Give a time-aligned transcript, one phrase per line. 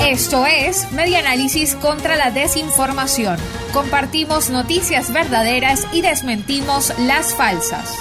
[0.00, 3.36] Esto es Media Análisis contra la Desinformación.
[3.72, 7.98] Compartimos noticias verdaderas y desmentimos las falsas.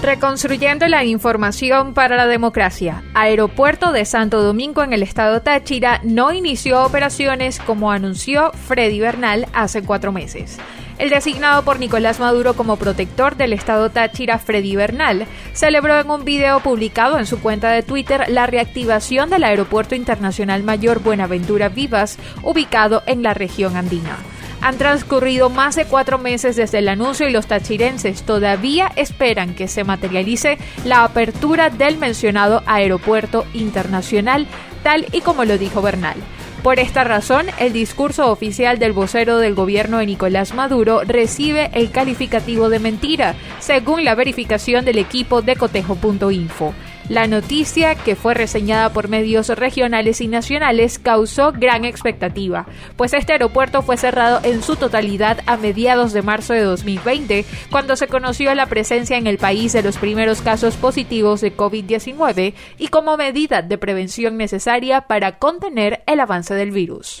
[0.00, 3.02] Reconstruyendo la información para la democracia.
[3.14, 9.46] Aeropuerto de Santo Domingo en el estado Táchira no inició operaciones como anunció Freddy Bernal
[9.52, 10.58] hace cuatro meses.
[10.96, 16.24] El designado por Nicolás Maduro como protector del estado Táchira, Freddy Bernal, celebró en un
[16.24, 22.16] video publicado en su cuenta de Twitter la reactivación del Aeropuerto Internacional Mayor Buenaventura Vivas,
[22.42, 24.16] ubicado en la región andina.
[24.60, 29.66] Han transcurrido más de cuatro meses desde el anuncio y los tachirenses todavía esperan que
[29.66, 34.46] se materialice la apertura del mencionado aeropuerto internacional,
[34.84, 36.16] tal y como lo dijo Bernal.
[36.64, 41.90] Por esta razón, el discurso oficial del vocero del gobierno de Nicolás Maduro recibe el
[41.90, 46.72] calificativo de mentira, según la verificación del equipo de cotejo.info.
[47.10, 53.32] La noticia, que fue reseñada por medios regionales y nacionales, causó gran expectativa, pues este
[53.32, 58.54] aeropuerto fue cerrado en su totalidad a mediados de marzo de 2020, cuando se conoció
[58.54, 63.60] la presencia en el país de los primeros casos positivos de COVID-19 y como medida
[63.60, 67.20] de prevención necesaria para contener el avance del virus.